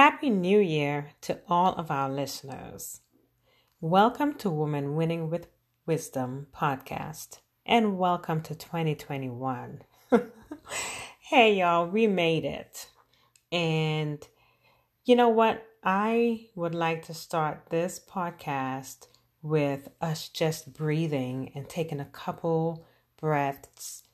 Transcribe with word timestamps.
Happy 0.00 0.30
New 0.30 0.58
Year 0.58 1.10
to 1.20 1.40
all 1.46 1.74
of 1.74 1.90
our 1.90 2.08
listeners. 2.08 3.02
Welcome 3.82 4.32
to 4.38 4.48
Woman 4.48 4.94
Winning 4.94 5.28
with 5.28 5.48
Wisdom 5.84 6.46
podcast, 6.56 7.40
and 7.66 7.98
welcome 7.98 8.40
to 8.44 8.54
2021. 8.54 9.82
hey, 11.20 11.58
y'all, 11.58 11.86
we 11.86 12.06
made 12.06 12.46
it. 12.46 12.86
And 13.52 14.26
you 15.04 15.16
know 15.16 15.28
what? 15.28 15.66
I 15.84 16.46
would 16.54 16.74
like 16.74 17.04
to 17.04 17.12
start 17.12 17.66
this 17.68 18.00
podcast 18.00 19.06
with 19.42 19.90
us 20.00 20.30
just 20.30 20.72
breathing 20.72 21.52
and 21.54 21.68
taking 21.68 22.00
a 22.00 22.06
couple 22.06 22.86
breaths 23.20 24.04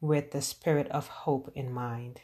with 0.00 0.30
the 0.30 0.40
spirit 0.40 0.88
of 0.88 1.08
hope 1.08 1.52
in 1.54 1.70
mind. 1.70 2.22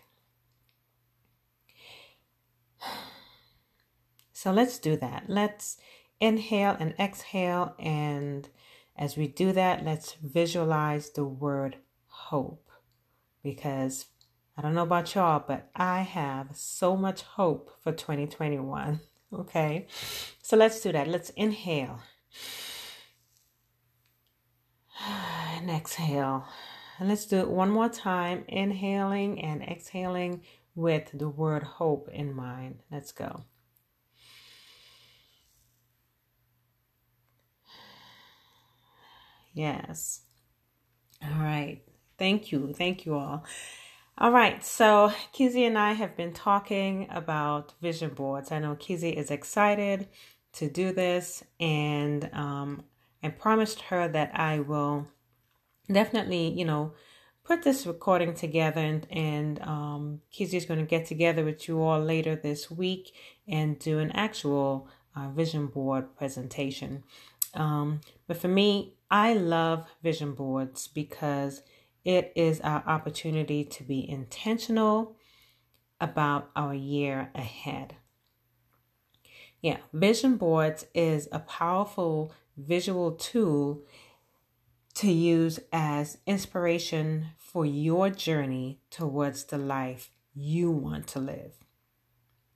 So 4.42 4.52
let's 4.52 4.78
do 4.78 4.96
that. 4.96 5.24
Let's 5.28 5.76
inhale 6.18 6.74
and 6.80 6.94
exhale. 6.98 7.74
And 7.78 8.48
as 8.96 9.14
we 9.14 9.26
do 9.26 9.52
that, 9.52 9.84
let's 9.84 10.14
visualize 10.14 11.10
the 11.10 11.26
word 11.26 11.76
hope. 12.06 12.66
Because 13.42 14.06
I 14.56 14.62
don't 14.62 14.74
know 14.74 14.84
about 14.84 15.14
y'all, 15.14 15.44
but 15.46 15.68
I 15.76 16.00
have 16.00 16.56
so 16.56 16.96
much 16.96 17.20
hope 17.20 17.70
for 17.82 17.92
2021. 17.92 19.00
Okay. 19.32 19.86
So 20.42 20.56
let's 20.56 20.80
do 20.80 20.90
that. 20.90 21.06
Let's 21.06 21.30
inhale 21.30 22.00
and 25.54 25.70
exhale. 25.70 26.46
And 26.98 27.08
let's 27.08 27.26
do 27.26 27.38
it 27.38 27.48
one 27.48 27.70
more 27.70 27.88
time. 27.90 28.44
Inhaling 28.48 29.40
and 29.40 29.62
exhaling 29.62 30.42
with 30.74 31.10
the 31.14 31.28
word 31.28 31.62
hope 31.62 32.08
in 32.08 32.34
mind. 32.34 32.80
Let's 32.90 33.12
go. 33.12 33.44
Yes. 39.52 40.22
All 41.22 41.42
right. 41.42 41.82
Thank 42.18 42.52
you. 42.52 42.72
Thank 42.72 43.06
you 43.06 43.14
all. 43.16 43.44
All 44.18 44.32
right. 44.32 44.64
So, 44.64 45.12
Kizzy 45.32 45.64
and 45.64 45.78
I 45.78 45.92
have 45.92 46.16
been 46.16 46.32
talking 46.32 47.08
about 47.10 47.74
vision 47.80 48.10
boards. 48.10 48.52
I 48.52 48.58
know 48.58 48.76
Kizzy 48.76 49.10
is 49.10 49.30
excited 49.30 50.08
to 50.54 50.68
do 50.68 50.92
this, 50.92 51.42
and 51.58 52.28
um, 52.32 52.84
I 53.22 53.28
promised 53.30 53.80
her 53.82 54.08
that 54.08 54.32
I 54.34 54.60
will 54.60 55.08
definitely, 55.90 56.48
you 56.48 56.64
know, 56.64 56.92
put 57.44 57.62
this 57.62 57.86
recording 57.86 58.34
together 58.34 58.80
and, 58.80 59.06
and 59.10 59.60
um, 59.62 60.20
Kizzy 60.30 60.56
is 60.56 60.64
going 60.66 60.80
to 60.80 60.86
get 60.86 61.06
together 61.06 61.44
with 61.44 61.66
you 61.68 61.82
all 61.82 62.00
later 62.00 62.36
this 62.36 62.70
week 62.70 63.12
and 63.48 63.78
do 63.78 63.98
an 63.98 64.10
actual 64.12 64.88
uh, 65.16 65.28
vision 65.30 65.66
board 65.66 66.14
presentation. 66.16 67.02
Um, 67.54 68.00
but 68.28 68.36
for 68.36 68.48
me, 68.48 68.94
I 69.10 69.34
love 69.34 69.86
vision 70.02 70.34
boards 70.34 70.88
because 70.88 71.62
it 72.04 72.32
is 72.36 72.60
our 72.60 72.82
opportunity 72.86 73.64
to 73.64 73.82
be 73.82 74.08
intentional 74.08 75.16
about 76.00 76.50
our 76.56 76.74
year 76.74 77.30
ahead. 77.34 77.96
Yeah, 79.60 79.78
vision 79.92 80.36
boards 80.36 80.86
is 80.94 81.28
a 81.32 81.40
powerful 81.40 82.32
visual 82.56 83.12
tool 83.12 83.82
to 84.94 85.10
use 85.10 85.60
as 85.72 86.18
inspiration 86.26 87.28
for 87.36 87.66
your 87.66 88.10
journey 88.10 88.80
towards 88.90 89.44
the 89.44 89.58
life 89.58 90.10
you 90.34 90.70
want 90.70 91.06
to 91.08 91.18
live. 91.18 91.52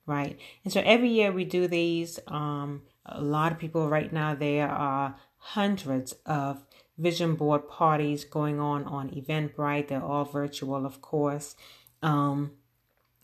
Right? 0.06 0.38
And 0.64 0.72
so 0.72 0.82
every 0.84 1.08
year 1.08 1.32
we 1.32 1.44
do 1.44 1.66
these. 1.66 2.18
Um, 2.26 2.82
a 3.06 3.20
lot 3.20 3.52
of 3.52 3.58
people 3.58 3.88
right 3.88 4.12
now, 4.12 4.34
there 4.34 4.68
are 4.68 5.16
hundreds 5.44 6.14
of 6.24 6.64
vision 6.96 7.34
board 7.34 7.68
parties 7.68 8.24
going 8.24 8.58
on 8.58 8.84
on 8.84 9.10
Eventbrite. 9.10 9.88
They're 9.88 10.02
all 10.02 10.24
virtual, 10.24 10.86
of 10.86 11.02
course. 11.02 11.54
Um, 12.02 12.52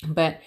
but 0.07 0.41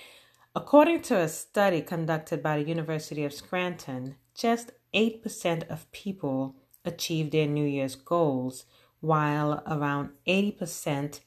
according 0.56 1.02
to 1.04 1.18
a 1.20 1.28
study 1.28 1.82
conducted 1.82 2.44
by 2.44 2.58
the 2.58 2.70
University 2.70 3.26
of 3.26 3.34
Scranton, 3.34 4.18
just 4.36 4.72
8% 4.94 5.68
of 5.68 5.92
people 5.92 6.56
achieve 6.86 7.32
their 7.32 7.48
New 7.48 7.66
Year's 7.66 7.96
goals, 7.96 8.66
while 9.00 9.64
around 9.66 10.12
80% 10.28 11.22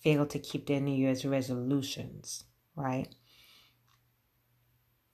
fail 0.00 0.26
to 0.26 0.38
keep 0.38 0.66
their 0.66 0.80
New 0.80 0.94
Year's 0.94 1.24
resolutions, 1.24 2.44
right? 2.76 3.08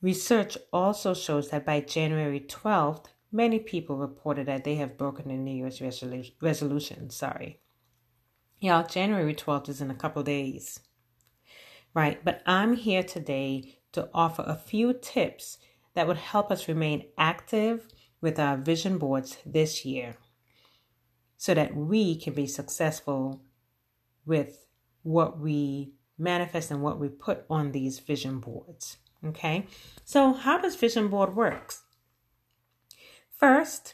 Research 0.01 0.59
also 0.71 1.15
shows 1.15 1.49
that 1.49 1.65
by 1.65 1.79
January 1.79 2.39
12th, 2.39 3.05
many 3.35 3.59
people 3.59 3.97
reported 3.97 4.47
that 4.47 4.63
they 4.63 4.75
have 4.75 4.97
broken 4.97 5.27
their 5.27 5.37
New 5.37 5.55
Year's 5.55 5.79
resolu- 5.79 6.31
resolution. 6.41 7.09
Sorry. 7.09 7.59
Yeah, 8.61 8.83
January 8.83 9.35
12th 9.35 9.69
is 9.69 9.81
in 9.81 9.91
a 9.91 9.95
couple 9.95 10.23
days. 10.23 10.79
Right, 11.93 12.23
but 12.23 12.41
I'm 12.45 12.75
here 12.75 13.03
today 13.03 13.79
to 13.91 14.09
offer 14.13 14.43
a 14.45 14.55
few 14.55 14.93
tips 14.93 15.57
that 15.93 16.07
would 16.07 16.17
help 16.17 16.51
us 16.51 16.67
remain 16.67 17.05
active 17.17 17.87
with 18.21 18.39
our 18.39 18.57
vision 18.57 18.97
boards 18.97 19.37
this 19.45 19.85
year 19.85 20.15
so 21.37 21.53
that 21.53 21.75
we 21.75 22.15
can 22.19 22.33
be 22.33 22.47
successful 22.47 23.41
with 24.25 24.65
what 25.03 25.39
we 25.39 25.93
manifest 26.17 26.71
and 26.71 26.81
what 26.81 26.99
we 26.99 27.09
put 27.09 27.45
on 27.49 27.71
these 27.71 27.99
vision 27.99 28.39
boards. 28.39 28.97
Okay, 29.25 29.67
so 30.03 30.33
how 30.33 30.57
does 30.57 30.75
vision 30.75 31.07
board 31.07 31.35
works? 31.35 31.84
First, 33.45 33.93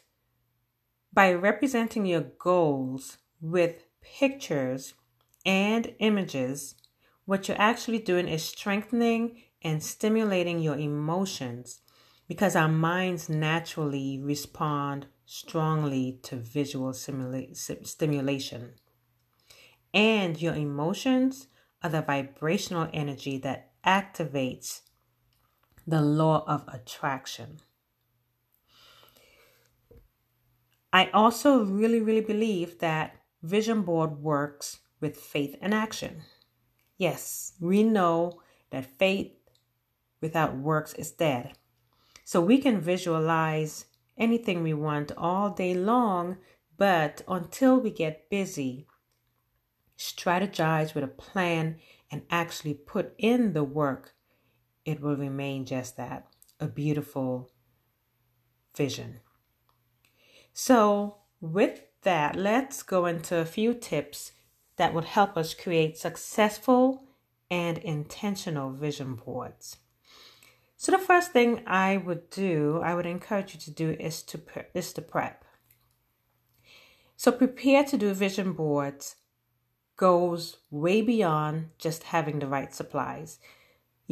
by 1.11 1.33
representing 1.33 2.05
your 2.05 2.21
goals 2.21 3.17
with 3.41 3.83
pictures 4.01 4.93
and 5.45 5.93
images, 5.99 6.75
what 7.25 7.49
you're 7.49 7.59
actually 7.59 7.99
doing 7.99 8.29
is 8.29 8.45
strengthening 8.45 9.41
and 9.61 9.83
stimulating 9.83 10.61
your 10.61 10.77
emotions 10.77 11.81
because 12.29 12.55
our 12.55 12.69
minds 12.69 13.27
naturally 13.27 14.21
respond 14.23 15.07
strongly 15.25 16.21
to 16.23 16.37
visual 16.37 16.93
simula- 16.93 17.53
stimulation. 17.85 18.75
And 19.93 20.41
your 20.41 20.55
emotions 20.55 21.47
are 21.83 21.89
the 21.89 22.01
vibrational 22.01 22.87
energy 22.93 23.37
that 23.39 23.73
activates 23.83 24.83
the 25.85 26.01
law 26.01 26.45
of 26.47 26.63
attraction. 26.69 27.59
I 30.93 31.09
also 31.13 31.63
really, 31.63 32.01
really 32.01 32.21
believe 32.21 32.79
that 32.79 33.15
vision 33.41 33.83
board 33.83 34.21
works 34.21 34.79
with 34.99 35.17
faith 35.17 35.55
and 35.61 35.73
action. 35.73 36.23
Yes, 36.97 37.53
we 37.59 37.83
know 37.83 38.41
that 38.69 38.97
faith 38.99 39.31
without 40.21 40.55
works 40.55 40.93
is 40.93 41.11
dead. 41.11 41.53
So 42.23 42.41
we 42.41 42.59
can 42.59 42.79
visualize 42.79 43.85
anything 44.17 44.61
we 44.61 44.73
want 44.73 45.11
all 45.17 45.49
day 45.49 45.73
long, 45.73 46.37
but 46.77 47.21
until 47.27 47.79
we 47.79 47.89
get 47.91 48.29
busy, 48.29 48.87
strategize 49.97 50.93
with 50.93 51.03
a 51.03 51.07
plan, 51.07 51.79
and 52.11 52.23
actually 52.29 52.73
put 52.73 53.13
in 53.17 53.53
the 53.53 53.63
work 53.63 54.13
it 54.85 54.99
will 55.01 55.15
remain 55.15 55.65
just 55.65 55.97
that 55.97 56.27
a 56.59 56.67
beautiful 56.67 57.51
vision. 58.75 59.19
So, 60.53 61.17
with 61.39 61.81
that, 62.01 62.35
let's 62.35 62.83
go 62.83 63.05
into 63.05 63.37
a 63.37 63.45
few 63.45 63.73
tips 63.73 64.33
that 64.77 64.93
would 64.93 65.05
help 65.05 65.37
us 65.37 65.53
create 65.53 65.97
successful 65.97 67.03
and 67.49 67.77
intentional 67.77 68.71
vision 68.71 69.15
boards. 69.15 69.77
So, 70.77 70.91
the 70.91 70.97
first 70.97 71.31
thing 71.31 71.63
I 71.67 71.97
would 71.97 72.29
do, 72.29 72.81
I 72.83 72.95
would 72.95 73.05
encourage 73.05 73.53
you 73.53 73.59
to 73.61 73.71
do 73.71 73.91
is 73.99 74.23
to 74.23 74.41
is 74.73 74.93
to 74.93 75.01
prep. 75.01 75.45
So, 77.15 77.31
prepare 77.31 77.83
to 77.83 77.97
do 77.97 78.13
vision 78.13 78.53
boards 78.53 79.15
goes 79.95 80.57
way 80.71 81.03
beyond 81.03 81.69
just 81.77 82.03
having 82.03 82.39
the 82.39 82.47
right 82.47 82.73
supplies. 82.73 83.37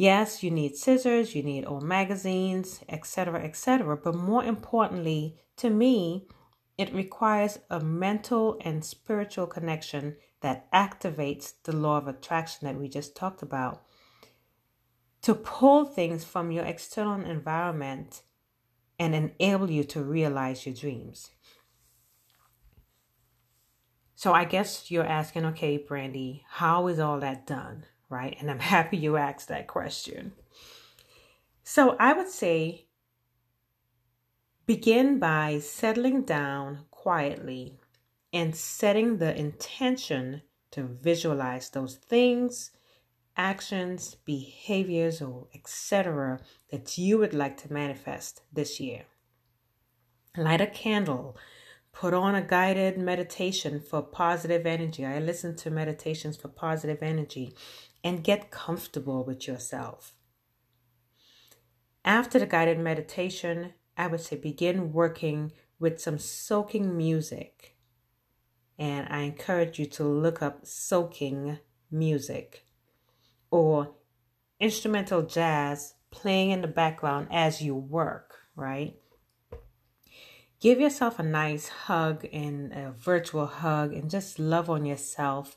Yes, 0.00 0.42
you 0.42 0.50
need 0.50 0.76
scissors, 0.76 1.34
you 1.34 1.42
need 1.42 1.66
old 1.66 1.82
magazines, 1.82 2.80
etc., 2.88 3.44
etc. 3.44 3.98
But 3.98 4.14
more 4.14 4.42
importantly, 4.42 5.36
to 5.58 5.68
me, 5.68 6.26
it 6.78 6.94
requires 6.94 7.58
a 7.68 7.80
mental 7.80 8.58
and 8.62 8.82
spiritual 8.82 9.46
connection 9.46 10.16
that 10.40 10.72
activates 10.72 11.52
the 11.64 11.76
law 11.76 11.98
of 11.98 12.08
attraction 12.08 12.66
that 12.66 12.80
we 12.80 12.88
just 12.88 13.14
talked 13.14 13.42
about 13.42 13.82
to 15.20 15.34
pull 15.34 15.84
things 15.84 16.24
from 16.24 16.50
your 16.50 16.64
external 16.64 17.20
environment 17.20 18.22
and 18.98 19.14
enable 19.14 19.70
you 19.70 19.84
to 19.84 20.02
realize 20.02 20.64
your 20.64 20.74
dreams. 20.74 21.32
So 24.14 24.32
I 24.32 24.46
guess 24.46 24.90
you're 24.90 25.04
asking, 25.04 25.44
okay, 25.44 25.76
Brandy, 25.76 26.46
how 26.48 26.86
is 26.86 26.98
all 26.98 27.20
that 27.20 27.46
done? 27.46 27.84
Right? 28.10 28.36
And 28.38 28.50
I'm 28.50 28.58
happy 28.76 28.98
you 28.98 29.16
asked 29.16 29.48
that 29.48 29.66
question. 29.66 30.32
So 31.62 31.96
I 31.98 32.12
would 32.12 32.28
say 32.28 32.86
begin 34.66 35.18
by 35.18 35.58
settling 35.60 36.22
down 36.22 36.80
quietly 36.90 37.78
and 38.32 38.54
setting 38.54 39.18
the 39.18 39.36
intention 39.36 40.42
to 40.70 40.82
visualize 40.82 41.70
those 41.70 41.96
things, 41.96 42.70
actions, 43.36 44.16
behaviors, 44.24 45.20
or 45.20 45.48
etc. 45.54 46.40
that 46.70 46.98
you 46.98 47.18
would 47.18 47.34
like 47.34 47.56
to 47.56 47.72
manifest 47.72 48.42
this 48.52 48.78
year. 48.78 49.02
Light 50.36 50.60
a 50.60 50.66
candle 50.66 51.36
put 51.92 52.14
on 52.14 52.34
a 52.34 52.42
guided 52.42 52.98
meditation 52.98 53.80
for 53.80 54.02
positive 54.02 54.66
energy. 54.66 55.04
I 55.04 55.18
listen 55.18 55.56
to 55.56 55.70
meditations 55.70 56.36
for 56.36 56.48
positive 56.48 57.02
energy 57.02 57.54
and 58.02 58.24
get 58.24 58.50
comfortable 58.50 59.24
with 59.24 59.46
yourself. 59.46 60.14
After 62.04 62.38
the 62.38 62.46
guided 62.46 62.78
meditation, 62.78 63.74
I 63.96 64.06
would 64.06 64.20
say 64.20 64.36
begin 64.36 64.92
working 64.92 65.52
with 65.78 66.00
some 66.00 66.18
soaking 66.18 66.96
music. 66.96 67.76
And 68.78 69.06
I 69.10 69.20
encourage 69.20 69.78
you 69.78 69.86
to 69.86 70.04
look 70.04 70.40
up 70.40 70.64
soaking 70.64 71.58
music 71.90 72.64
or 73.50 73.94
instrumental 74.58 75.22
jazz 75.22 75.94
playing 76.10 76.50
in 76.50 76.62
the 76.62 76.68
background 76.68 77.28
as 77.30 77.60
you 77.60 77.74
work, 77.74 78.36
right? 78.56 78.96
Give 80.60 80.78
yourself 80.78 81.18
a 81.18 81.22
nice 81.22 81.68
hug 81.68 82.26
and 82.32 82.72
a 82.72 82.92
virtual 82.92 83.46
hug 83.46 83.94
and 83.94 84.10
just 84.10 84.38
love 84.38 84.68
on 84.68 84.84
yourself. 84.84 85.56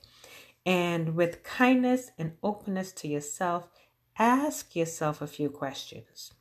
And 0.65 1.15
with 1.15 1.44
kindness 1.44 2.11
and 2.17 2.38
openness 2.41 2.94
to 2.94 3.09
yourself, 3.09 3.67
ask 4.17 4.77
yourself 4.77 5.21
a 5.21 5.27
few 5.27 5.50
questions. 5.50 6.31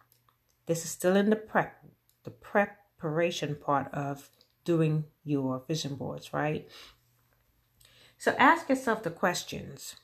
This 0.66 0.84
is 0.84 0.92
still 0.92 1.16
in 1.16 1.30
the 1.30 1.36
prep, 1.36 1.84
the 2.22 2.30
preparation 2.30 3.56
part 3.56 3.92
of 3.92 4.30
doing 4.64 5.06
your 5.24 5.64
vision 5.66 5.96
boards, 5.96 6.32
right? 6.32 6.68
So 8.16 8.36
ask 8.38 8.68
yourself 8.68 9.02
the 9.02 9.10
questions. 9.10 9.96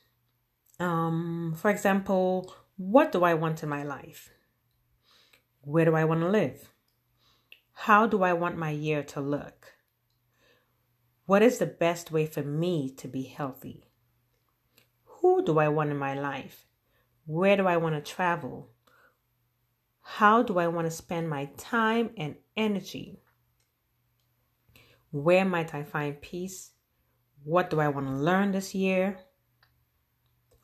Um, 0.81 1.55
for 1.57 1.71
example, 1.71 2.53
what 2.77 3.13
do 3.13 3.23
I 3.23 3.35
want 3.35 3.63
in 3.63 3.69
my 3.69 3.85
life? 3.85 4.31
Where 5.61 5.85
do 5.85 5.95
I 5.95 6.05
want 6.05 6.23
to 6.23 6.29
live? 6.29 6.73
How 7.83 8.09
do 8.09 8.25
I 8.25 8.33
want 8.33 8.59
my 8.59 8.71
year 8.71 9.05
to 9.05 9.21
look? 9.21 9.75
What 11.27 11.43
is 11.43 11.59
the 11.59 11.67
best 11.67 12.11
way 12.11 12.27
for 12.27 12.43
me 12.43 12.91
to 12.97 13.07
be 13.07 13.23
healthy? 13.23 13.85
Who 15.05 15.45
do 15.45 15.61
I 15.61 15.69
want 15.69 15.91
in 15.91 15.97
my 15.97 16.19
life? 16.19 16.67
Where 17.25 17.57
do 17.57 17.69
I 17.69 17.77
want 17.77 17.95
to 17.95 18.13
travel? 18.13 18.71
How 20.03 20.43
do 20.43 20.59
I 20.59 20.67
want 20.67 20.89
to 20.89 20.91
spend 20.91 21.31
my 21.31 21.47
time 21.57 22.11
and 22.17 22.35
energy? 22.57 23.23
Where 25.13 25.45
might 25.45 25.73
I 25.73 25.85
find 25.85 26.21
peace? 26.21 26.73
What 27.45 27.71
do 27.71 27.79
I 27.79 27.89
want 27.89 28.09
to 28.09 28.13
learn 28.13 28.51
this 28.51 28.75
year? 28.75 29.21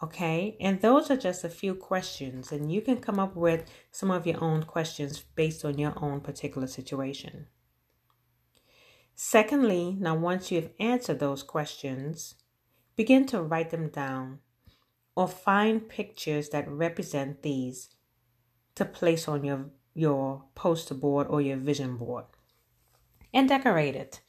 Okay, 0.05 0.59
and 0.61 0.83
those 0.83 1.11
are 1.11 1.17
just 1.17 1.45
a 1.45 1.49
few 1.49 1.75
questions, 1.75 2.53
and 2.53 2.71
you 2.71 2.83
can 2.83 2.99
come 2.99 3.19
up 3.19 3.35
with 3.35 3.65
some 3.91 4.11
of 4.11 4.27
your 4.27 4.45
own 4.45 4.65
questions 4.65 5.25
based 5.35 5.65
on 5.65 5.79
your 5.79 5.95
own 5.97 6.21
particular 6.21 6.67
situation. 6.67 7.47
Secondly, 9.15 9.97
now 9.99 10.15
once 10.15 10.53
you've 10.53 10.69
answered 10.79 11.21
those 11.21 11.43
questions, 11.43 12.35
begin 12.97 13.25
to 13.29 13.41
write 13.41 13.71
them 13.71 13.89
down 13.89 14.41
or 15.17 15.27
find 15.27 15.89
pictures 15.89 16.51
that 16.51 16.71
represent 16.71 17.41
these 17.41 17.89
to 18.75 18.85
place 18.85 19.27
on 19.27 19.43
your, 19.43 19.71
your 19.95 20.45
poster 20.55 20.93
board 20.93 21.29
or 21.31 21.41
your 21.41 21.57
vision 21.57 21.97
board 21.97 22.27
and 23.33 23.49
decorate 23.49 23.97
it. 23.97 24.21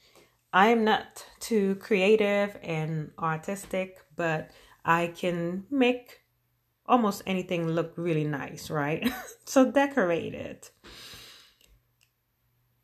I 0.53 0.67
am 0.67 0.85
not 0.85 1.25
too 1.41 1.75
creative 1.75 2.57
and 2.63 3.11
artistic, 3.19 3.99
but 4.15 4.51
I 4.85 5.07
can 5.07 5.65
make 5.71 6.21
almost 6.85 7.23
anything 7.25 7.67
look 7.67 7.93
really 7.97 8.23
nice, 8.23 8.69
right? 8.69 9.11
so 9.45 9.71
decorate 9.71 10.35
it. 10.35 10.71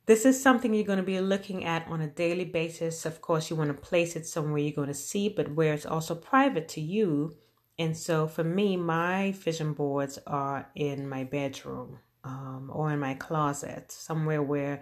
This 0.07 0.25
is 0.25 0.41
something 0.41 0.73
you're 0.73 0.83
going 0.83 0.97
to 0.97 1.03
be 1.03 1.21
looking 1.21 1.63
at 1.63 1.87
on 1.87 2.01
a 2.01 2.07
daily 2.07 2.43
basis. 2.43 3.05
Of 3.05 3.21
course, 3.21 3.49
you 3.49 3.55
want 3.55 3.69
to 3.69 3.81
place 3.81 4.15
it 4.15 4.25
somewhere 4.25 4.57
you're 4.57 4.73
going 4.73 4.87
to 4.87 4.93
see, 4.95 5.29
but 5.29 5.53
where 5.53 5.73
it's 5.73 5.85
also 5.85 6.15
private 6.15 6.67
to 6.69 6.81
you. 6.81 7.37
And 7.77 7.95
so 7.95 8.27
for 8.27 8.43
me, 8.43 8.75
my 8.75 9.31
vision 9.33 9.73
boards 9.73 10.17
are 10.25 10.69
in 10.75 11.07
my 11.07 11.23
bedroom 11.23 11.99
um, 12.23 12.71
or 12.73 12.91
in 12.91 12.99
my 12.99 13.13
closet, 13.13 13.91
somewhere 13.91 14.41
where 14.41 14.81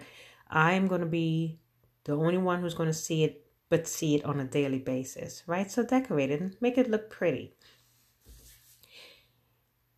I'm 0.50 0.86
going 0.86 1.02
to 1.02 1.06
be 1.06 1.60
the 2.04 2.16
only 2.16 2.38
one 2.38 2.60
who's 2.60 2.74
going 2.74 2.88
to 2.88 2.94
see 2.94 3.24
it 3.24 3.46
but 3.70 3.88
see 3.88 4.16
it 4.16 4.24
on 4.24 4.38
a 4.40 4.44
daily 4.44 4.80
basis, 4.80 5.42
right? 5.46 5.70
So 5.70 5.82
decorate 5.82 6.30
it 6.30 6.40
and 6.40 6.56
make 6.60 6.76
it 6.76 6.90
look 6.90 7.08
pretty. 7.08 7.54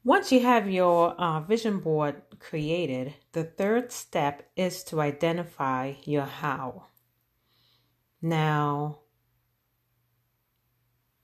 Once 0.05 0.31
you 0.31 0.41
have 0.41 0.69
your 0.69 1.11
uh, 1.21 1.41
vision 1.41 1.79
board 1.79 2.23
created, 2.39 3.15
the 3.33 3.45
third 3.45 3.91
step 3.91 4.51
is 4.57 4.85
to 4.85 5.01
identify 5.01 5.95
your 6.05 6.25
how. 6.25 6.87
Now, 8.21 9.01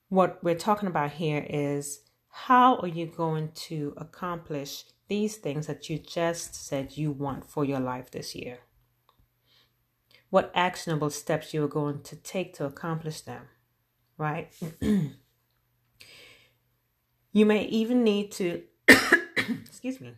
what 0.07 0.43
we're 0.43 0.55
talking 0.55 0.87
about 0.87 1.11
here 1.11 1.45
is 1.49 2.01
how 2.29 2.77
are 2.77 2.87
you 2.87 3.05
going 3.05 3.51
to 3.53 3.93
accomplish 3.97 4.85
these 5.07 5.37
things 5.37 5.67
that 5.67 5.89
you 5.89 5.99
just 5.99 6.55
said 6.55 6.97
you 6.97 7.11
want 7.11 7.45
for 7.49 7.65
your 7.65 7.79
life 7.79 8.11
this 8.11 8.33
year? 8.33 8.59
What 10.29 10.51
actionable 10.53 11.09
steps 11.09 11.53
you 11.53 11.63
are 11.63 11.67
going 11.67 12.01
to 12.03 12.15
take 12.15 12.53
to 12.55 12.65
accomplish 12.65 13.21
them, 13.21 13.43
right? 14.17 14.51
you 17.31 17.45
may 17.45 17.63
even 17.65 18.03
need 18.03 18.31
to, 18.31 18.61
excuse 18.87 19.99
me, 19.99 20.13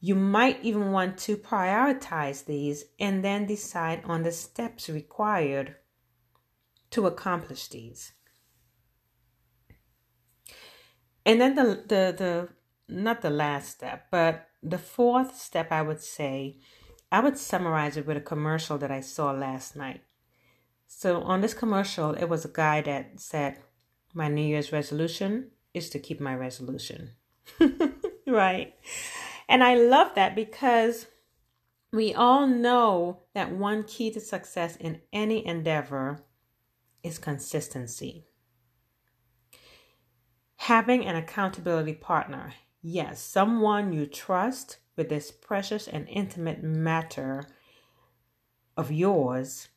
you 0.00 0.14
might 0.14 0.62
even 0.62 0.92
want 0.92 1.16
to 1.16 1.34
prioritize 1.34 2.44
these 2.44 2.84
and 3.00 3.24
then 3.24 3.46
decide 3.46 4.02
on 4.04 4.22
the 4.22 4.32
steps 4.32 4.90
required 4.90 5.76
to 6.90 7.06
accomplish 7.06 7.68
these. 7.68 8.12
And 11.24 11.40
then 11.40 11.54
the, 11.54 11.64
the, 11.64 12.14
the, 12.18 12.48
not 12.86 13.22
the 13.22 13.30
last 13.30 13.70
step, 13.70 14.08
but 14.10 14.46
the 14.62 14.76
fourth 14.76 15.38
step, 15.38 15.72
I 15.72 15.80
would 15.80 16.02
say, 16.02 16.58
I 17.14 17.20
would 17.20 17.38
summarize 17.38 17.96
it 17.96 18.08
with 18.08 18.16
a 18.16 18.20
commercial 18.20 18.76
that 18.78 18.90
I 18.90 18.98
saw 18.98 19.30
last 19.30 19.76
night. 19.76 20.00
So, 20.88 21.22
on 21.22 21.42
this 21.42 21.54
commercial, 21.54 22.10
it 22.10 22.24
was 22.24 22.44
a 22.44 22.48
guy 22.48 22.80
that 22.80 23.20
said, 23.20 23.58
My 24.12 24.26
New 24.26 24.42
Year's 24.42 24.72
resolution 24.72 25.52
is 25.72 25.88
to 25.90 26.00
keep 26.00 26.20
my 26.20 26.34
resolution. 26.34 27.10
right? 28.26 28.74
And 29.48 29.62
I 29.62 29.76
love 29.76 30.16
that 30.16 30.34
because 30.34 31.06
we 31.92 32.12
all 32.12 32.48
know 32.48 33.20
that 33.32 33.52
one 33.52 33.84
key 33.84 34.10
to 34.10 34.18
success 34.18 34.74
in 34.74 35.00
any 35.12 35.46
endeavor 35.46 36.24
is 37.04 37.18
consistency. 37.18 38.26
Having 40.56 41.06
an 41.06 41.14
accountability 41.14 41.94
partner, 41.94 42.54
yes, 42.82 43.22
someone 43.22 43.92
you 43.92 44.04
trust 44.04 44.78
with 44.96 45.08
this 45.08 45.30
precious 45.30 45.88
and 45.88 46.08
intimate 46.08 46.62
matter 46.62 47.44
of 48.76 48.90
yours 48.90 49.68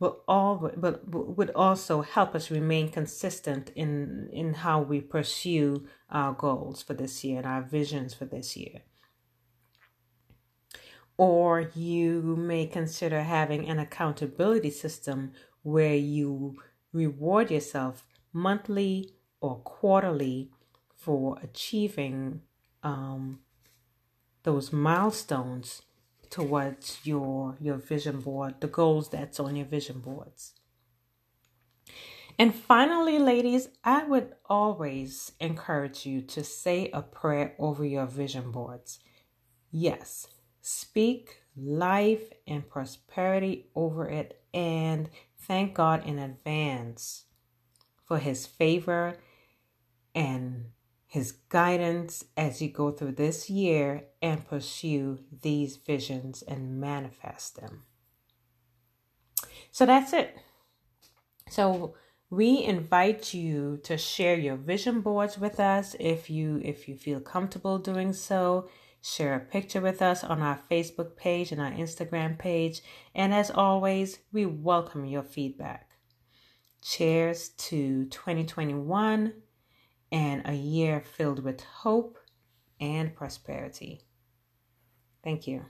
will 0.00 0.22
all 0.28 0.70
but 0.76 1.08
would 1.08 1.50
also 1.50 2.02
help 2.02 2.34
us 2.34 2.50
remain 2.50 2.90
consistent 2.90 3.70
in 3.74 4.28
in 4.32 4.54
how 4.54 4.80
we 4.80 5.00
pursue 5.00 5.86
our 6.10 6.32
goals 6.32 6.82
for 6.82 6.94
this 6.94 7.24
year 7.24 7.38
and 7.38 7.46
our 7.46 7.62
visions 7.62 8.14
for 8.14 8.24
this 8.24 8.56
year. 8.56 8.82
Or 11.16 11.72
you 11.74 12.36
may 12.36 12.66
consider 12.66 13.22
having 13.22 13.68
an 13.68 13.80
accountability 13.80 14.70
system 14.70 15.32
where 15.62 15.96
you 15.96 16.56
reward 16.92 17.50
yourself 17.50 18.06
monthly 18.32 19.10
or 19.40 19.56
quarterly 19.56 20.50
for 20.94 21.38
achieving 21.42 22.42
um, 22.84 23.40
those 24.48 24.72
milestones 24.72 25.82
towards 26.30 27.00
your 27.04 27.54
your 27.60 27.76
vision 27.76 28.18
board, 28.20 28.54
the 28.62 28.66
goals 28.66 29.10
that's 29.10 29.38
on 29.38 29.56
your 29.56 29.66
vision 29.66 29.98
boards. 30.00 30.54
And 32.38 32.54
finally, 32.54 33.18
ladies, 33.18 33.68
I 33.84 34.04
would 34.04 34.32
always 34.46 35.32
encourage 35.38 36.06
you 36.06 36.22
to 36.22 36.42
say 36.42 36.88
a 36.94 37.02
prayer 37.02 37.56
over 37.58 37.84
your 37.84 38.06
vision 38.06 38.50
boards. 38.50 39.00
Yes, 39.70 40.28
speak 40.62 41.42
life 41.54 42.32
and 42.46 42.66
prosperity 42.66 43.66
over 43.74 44.08
it 44.08 44.40
and 44.54 45.10
thank 45.40 45.74
God 45.74 46.06
in 46.06 46.18
advance 46.18 47.24
for 48.02 48.18
his 48.18 48.46
favor 48.46 49.18
and 50.14 50.70
His 51.08 51.32
guidance 51.32 52.22
as 52.36 52.60
you 52.60 52.68
go 52.68 52.92
through 52.92 53.12
this 53.12 53.48
year 53.48 54.04
and 54.20 54.46
pursue 54.46 55.20
these 55.40 55.76
visions 55.76 56.42
and 56.42 56.78
manifest 56.78 57.56
them. 57.56 57.84
So 59.72 59.86
that's 59.86 60.12
it. 60.12 60.36
So 61.48 61.94
we 62.28 62.62
invite 62.62 63.32
you 63.32 63.80
to 63.84 63.96
share 63.96 64.38
your 64.38 64.56
vision 64.56 65.00
boards 65.00 65.38
with 65.38 65.58
us 65.58 65.96
if 65.98 66.28
you 66.28 66.60
if 66.62 66.86
you 66.86 66.94
feel 66.94 67.20
comfortable 67.20 67.78
doing 67.78 68.12
so. 68.12 68.68
Share 69.00 69.34
a 69.34 69.40
picture 69.40 69.80
with 69.80 70.02
us 70.02 70.22
on 70.22 70.42
our 70.42 70.60
Facebook 70.70 71.16
page 71.16 71.52
and 71.52 71.60
our 71.60 71.70
Instagram 71.70 72.38
page. 72.38 72.82
And 73.14 73.32
as 73.32 73.50
always, 73.50 74.18
we 74.30 74.44
welcome 74.44 75.06
your 75.06 75.22
feedback. 75.22 75.88
Cheers 76.82 77.48
to 77.50 78.04
2021 78.06 79.32
and 80.12 80.42
a 80.46 80.54
year 80.54 81.00
filled 81.00 81.40
with 81.44 81.62
hope 81.62 82.18
and 82.80 83.14
prosperity. 83.14 84.00
Thank 85.22 85.46
you. 85.46 85.64